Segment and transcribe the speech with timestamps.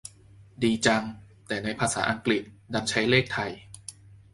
[0.63, 1.03] ดีจัง
[1.47, 3.51] แต่ในภาษาอังกฤษดันใช้เลขไทย